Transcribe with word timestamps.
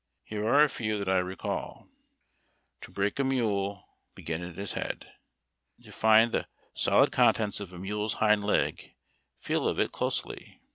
Here 0.23 0.43
are 0.47 0.63
a 0.63 0.67
few 0.67 0.97
that 0.97 1.07
I 1.07 1.19
recall:— 1.19 1.87
"To 2.81 2.89
break 2.89 3.19
a 3.19 3.23
mule— 3.23 3.87
begin 4.15 4.41
at 4.41 4.57
his 4.57 4.73
head." 4.73 5.11
"To 5.83 5.91
find 5.91 6.31
the 6.31 6.47
solid 6.73 7.11
contents 7.11 7.59
of 7.59 7.71
a 7.71 7.77
mule's 7.77 8.13
hind 8.13 8.43
leg, 8.43 8.95
feel 9.37 9.67
of 9.67 9.79
it 9.79 9.91
clussly." 9.91 10.59